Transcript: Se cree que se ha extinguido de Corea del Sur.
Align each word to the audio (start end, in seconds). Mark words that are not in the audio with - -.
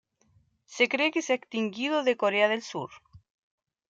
Se 0.65 0.89
cree 0.89 1.11
que 1.11 1.21
se 1.21 1.31
ha 1.33 1.35
extinguido 1.35 2.01
de 2.03 2.17
Corea 2.17 2.47
del 2.49 2.63
Sur. 2.63 2.89